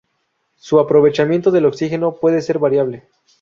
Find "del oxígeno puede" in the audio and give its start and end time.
1.51-2.41